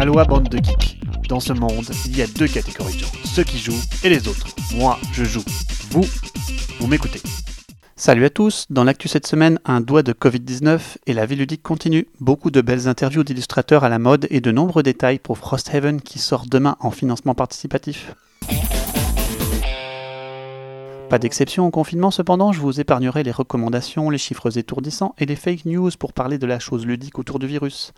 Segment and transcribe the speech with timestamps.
[0.00, 0.98] Aloha bande de geeks.
[1.28, 4.28] Dans ce monde, il y a deux catégories de gens, ceux qui jouent et les
[4.28, 4.46] autres.
[4.74, 5.44] Moi, je joue.
[5.90, 6.06] Vous,
[6.78, 7.20] vous m'écoutez.
[7.96, 11.62] Salut à tous, dans l'actu cette semaine, un doigt de Covid-19 et la vie ludique
[11.62, 12.08] continue.
[12.18, 16.18] Beaucoup de belles interviews d'illustrateurs à la mode et de nombreux détails pour Frosthaven qui
[16.18, 18.14] sort demain en financement participatif.
[21.10, 25.34] Pas d'exception au confinement cependant, je vous épargnerai les recommandations, les chiffres étourdissants et les
[25.34, 27.92] fake news pour parler de la chose ludique autour du virus.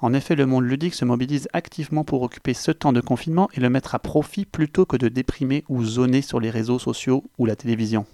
[0.00, 3.60] En effet, le monde ludique se mobilise activement pour occuper ce temps de confinement et
[3.60, 7.44] le mettre à profit plutôt que de déprimer ou zoner sur les réseaux sociaux ou
[7.44, 8.06] la télévision.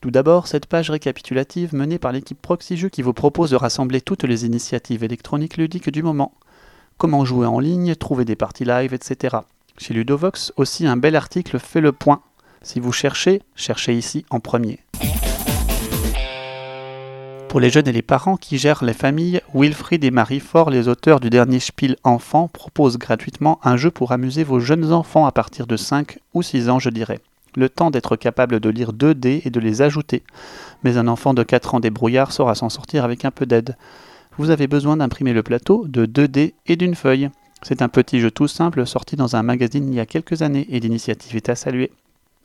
[0.00, 4.00] Tout d'abord, cette page récapitulative menée par l'équipe Proxy Jeux qui vous propose de rassembler
[4.00, 6.34] toutes les initiatives électroniques ludiques du moment.
[6.98, 9.38] Comment jouer en ligne, trouver des parties live, etc.
[9.76, 12.22] Chez Ludovox, aussi un bel article fait le point
[12.62, 14.80] si vous cherchez, cherchez ici en premier.
[17.48, 20.86] Pour les jeunes et les parents qui gèrent les familles, Wilfried et Marie Fort, les
[20.86, 25.32] auteurs du dernier Spiel Enfant, proposent gratuitement un jeu pour amuser vos jeunes enfants à
[25.32, 27.18] partir de 5 ou 6 ans, je dirais.
[27.56, 30.22] Le temps d'être capable de lire 2 dés et de les ajouter.
[30.84, 33.76] Mais un enfant de 4 ans débrouillard saura s'en sortir avec un peu d'aide.
[34.38, 37.30] Vous avez besoin d'imprimer le plateau, de 2 dés et d'une feuille.
[37.62, 40.68] C'est un petit jeu tout simple sorti dans un magazine il y a quelques années
[40.70, 41.90] et l'initiative est à saluer.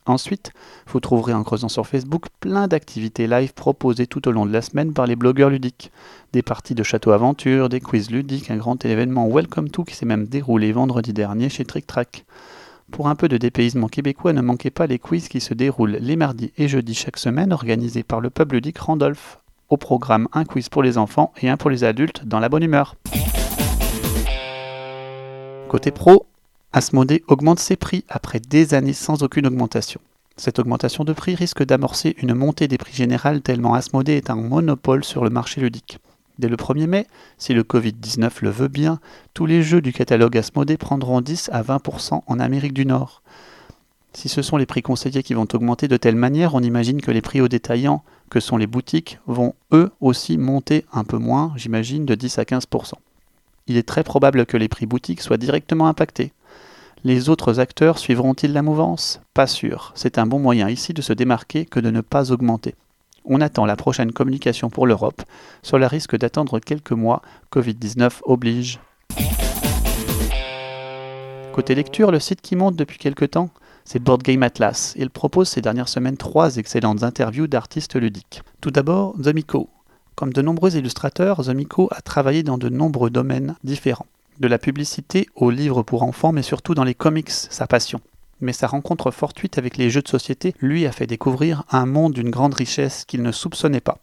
[0.08, 0.52] Ensuite,
[0.88, 4.62] vous trouverez en creusant sur Facebook plein d'activités live proposées tout au long de la
[4.62, 5.92] semaine par les blogueurs ludiques.
[6.32, 10.06] Des parties de château aventure, des quiz ludiques, un grand événement Welcome to qui s'est
[10.06, 12.26] même déroulé vendredi dernier chez Trick Track.
[12.92, 16.16] Pour un peu de dépaysement québécois, ne manquez pas les quiz qui se déroulent les
[16.16, 19.40] mardis et jeudis chaque semaine organisés par le pub ludique Randolph.
[19.70, 22.62] Au programme, un quiz pour les enfants et un pour les adultes dans la bonne
[22.62, 22.96] humeur.
[25.68, 26.28] Côté pro,
[26.76, 30.02] Asmodée augmente ses prix après des années sans aucune augmentation.
[30.36, 34.36] Cette augmentation de prix risque d'amorcer une montée des prix générales tellement Asmodée est un
[34.36, 36.00] monopole sur le marché ludique.
[36.38, 39.00] Dès le 1er mai, si le Covid-19 le veut bien,
[39.34, 43.22] tous les jeux du catalogue Asmodée prendront 10 à 20% en Amérique du Nord.
[44.12, 47.12] Si ce sont les prix conseillés qui vont augmenter de telle manière, on imagine que
[47.12, 51.54] les prix aux détaillants, que sont les boutiques, vont eux aussi monter un peu moins,
[51.56, 52.96] j'imagine, de 10 à 15%.
[53.68, 56.34] Il est très probable que les prix boutiques soient directement impactés.
[57.06, 59.22] Les autres acteurs suivront-ils la mouvance?
[59.36, 59.92] Pas sûr.
[59.94, 62.74] C'est un bon moyen ici de se démarquer que de ne pas augmenter.
[63.26, 65.22] On attend la prochaine communication pour l'Europe.
[65.62, 67.22] Cela risque d'attendre quelques mois.
[67.54, 68.80] Covid-19 oblige.
[71.54, 73.52] Côté lecture, le site qui monte depuis quelques temps,
[73.84, 74.96] c'est Board Game Atlas.
[74.98, 78.42] Il propose ces dernières semaines trois excellentes interviews d'artistes ludiques.
[78.62, 79.70] Tout d'abord, Zomico.
[80.16, 84.08] Comme de nombreux illustrateurs, Zomico a travaillé dans de nombreux domaines différents
[84.40, 88.02] de la publicité aux livres pour enfants, mais surtout dans les comics, sa passion.
[88.42, 92.14] Mais sa rencontre fortuite avec les jeux de société lui a fait découvrir un monde
[92.14, 94.00] d'une grande richesse qu'il ne soupçonnait pas.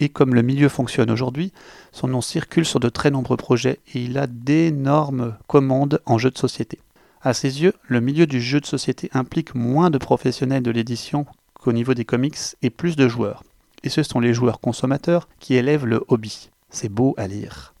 [0.00, 1.52] Et comme le milieu fonctionne aujourd'hui,
[1.92, 6.30] son nom circule sur de très nombreux projets et il a d'énormes commandes en jeux
[6.30, 6.78] de société.
[7.22, 11.26] À ses yeux, le milieu du jeu de société implique moins de professionnels de l'édition
[11.54, 13.44] qu'au niveau des comics et plus de joueurs.
[13.82, 16.50] Et ce sont les joueurs consommateurs qui élèvent le hobby.
[16.70, 17.73] C'est beau à lire.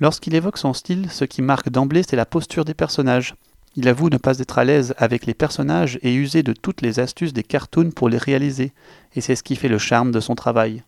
[0.00, 3.36] Lorsqu'il évoque son style, ce qui marque d'emblée, c'est la posture des personnages.
[3.76, 6.98] Il avoue ne pas être à l'aise avec les personnages et user de toutes les
[6.98, 8.72] astuces des cartoons pour les réaliser,
[9.14, 10.82] et c'est ce qui fait le charme de son travail.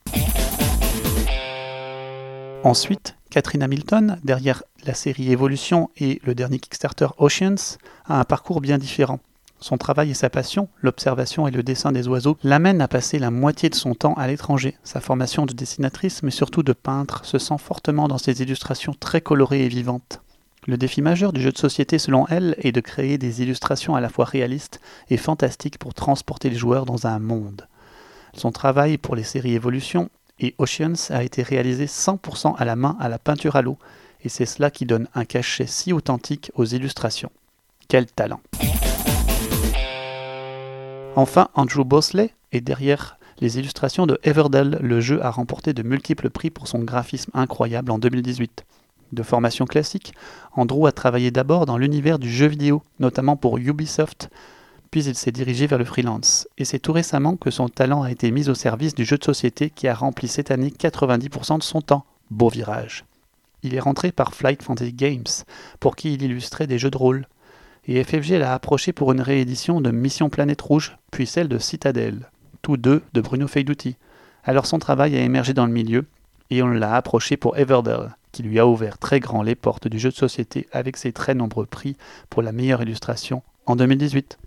[2.65, 8.61] Ensuite, Catherine Hamilton, derrière la série Evolution et le dernier Kickstarter Oceans, a un parcours
[8.61, 9.21] bien différent.
[9.59, 13.31] Son travail et sa passion, l'observation et le dessin des oiseaux, l'amènent à passer la
[13.31, 14.77] moitié de son temps à l'étranger.
[14.85, 19.21] Sa formation de dessinatrice, mais surtout de peintre, se sent fortement dans ses illustrations très
[19.21, 20.21] colorées et vivantes.
[20.67, 24.01] Le défi majeur du jeu de société, selon elle, est de créer des illustrations à
[24.01, 24.81] la fois réalistes
[25.11, 27.67] et fantastiques pour transporter les joueurs dans un monde.
[28.35, 32.97] Son travail pour les séries Evolution et Oceans a été réalisé 100% à la main
[33.01, 33.79] à la peinture à l'eau,
[34.23, 37.31] et c'est cela qui donne un cachet si authentique aux illustrations.
[37.89, 38.41] Quel talent!
[41.17, 44.79] Enfin, Andrew Bosley est derrière les illustrations de Everdell.
[44.83, 48.67] Le jeu a remporté de multiples prix pour son graphisme incroyable en 2018.
[49.13, 50.13] De formation classique,
[50.53, 54.29] Andrew a travaillé d'abord dans l'univers du jeu vidéo, notamment pour Ubisoft,
[54.91, 56.49] puis il s'est dirigé vers le freelance.
[56.59, 59.25] Et c'est tout récemment que son talent a été mis au service du jeu de
[59.25, 62.05] société qui a rempli cette année 90% de son temps.
[62.31, 63.07] Beau virage.
[63.63, 65.25] Il est rentré par Flight Fantasy Games,
[65.81, 67.27] pour qui il illustrait des jeux de rôle
[67.87, 72.31] et FFG l'a approché pour une réédition de Mission Planète Rouge, puis celle de Citadel,
[72.63, 73.97] tous deux de Bruno Feiduti.
[74.45, 76.07] Alors son travail a émergé dans le milieu,
[76.51, 79.99] et on l'a approché pour Everdell, qui lui a ouvert très grand les portes du
[79.99, 81.97] jeu de société avec ses très nombreux prix
[82.29, 84.39] pour la meilleure illustration en 2018.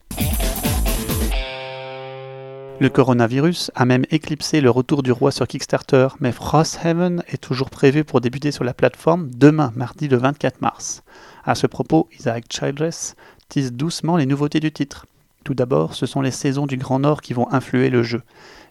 [2.82, 7.70] Le coronavirus a même éclipsé le retour du roi sur Kickstarter, mais Frosthaven est toujours
[7.70, 11.04] prévu pour débuter sur la plateforme demain, mardi le 24 mars.
[11.50, 13.16] À ce propos, Isaac Childress
[13.48, 15.08] tease doucement les nouveautés du titre.
[15.44, 18.22] Tout d'abord, ce sont les saisons du Grand Nord qui vont influer le jeu.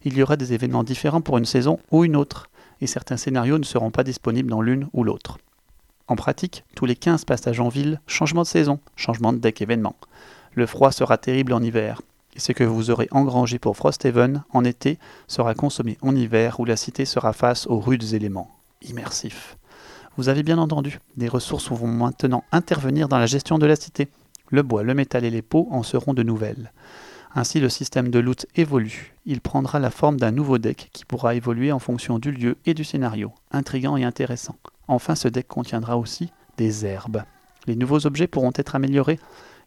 [0.04, 2.48] Il y aura des événements différents pour une saison ou une autre,
[2.80, 5.38] et certains scénarios ne seront pas disponibles dans l'une ou l'autre.
[6.06, 9.96] En pratique, tous les 15 passages en ville, changement de saison, changement de deck événement.
[10.52, 12.00] Le froid sera terrible en hiver,
[12.36, 16.64] et ce que vous aurez engrangé pour Frosthaven en été sera consommé en hiver où
[16.64, 18.56] la cité sera face aux rudes éléments.
[18.82, 19.56] Immersif.
[20.18, 24.08] Vous avez bien entendu, des ressources vont maintenant intervenir dans la gestion de la cité.
[24.50, 26.72] Le bois, le métal et les peaux en seront de nouvelles.
[27.36, 29.14] Ainsi, le système de loot évolue.
[29.26, 32.74] Il prendra la forme d'un nouveau deck qui pourra évoluer en fonction du lieu et
[32.74, 33.30] du scénario.
[33.52, 34.56] Intrigant et intéressant.
[34.88, 37.22] Enfin, ce deck contiendra aussi des herbes.
[37.68, 39.20] Les nouveaux objets pourront être améliorés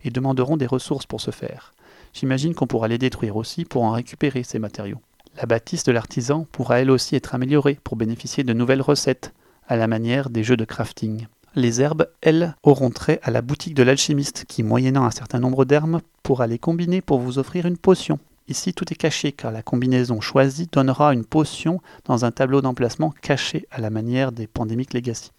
[0.04, 1.74] et demanderont des ressources pour ce faire.
[2.14, 5.00] J'imagine qu'on pourra les détruire aussi pour en récupérer ces matériaux.
[5.38, 9.34] La bâtisse de l'artisan pourra elle aussi être améliorée pour bénéficier de nouvelles recettes,
[9.72, 11.28] à la manière des jeux de crafting.
[11.56, 15.64] Les herbes, elles, auront trait à la boutique de l'alchimiste qui, moyennant un certain nombre
[15.64, 18.20] d'herbes, pourra les combiner pour vous offrir une potion.
[18.50, 23.14] Ici, tout est caché car la combinaison choisie donnera une potion dans un tableau d'emplacement
[23.22, 25.32] caché à la manière des Pandemic Legacy.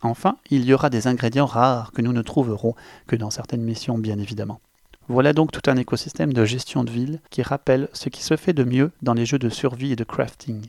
[0.00, 2.74] Enfin, il y aura des ingrédients rares que nous ne trouverons
[3.06, 4.60] que dans certaines missions, bien évidemment.
[5.08, 8.54] Voilà donc tout un écosystème de gestion de ville qui rappelle ce qui se fait
[8.54, 10.62] de mieux dans les jeux de survie et de crafting.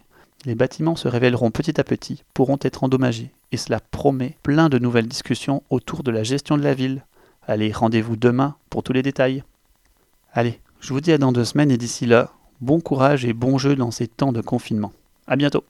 [0.48, 4.80] Les bâtiments se révéleront petit à petit, pourront être endommagés, et cela promet plein de
[4.80, 7.04] nouvelles discussions autour de la gestion de la ville.
[7.46, 9.44] Allez, rendez-vous demain pour tous les détails.
[10.32, 13.58] Allez, je vous dis à dans deux semaines et d'ici là, bon courage et bon
[13.58, 14.94] jeu dans ces temps de confinement.
[15.28, 15.66] A bientôt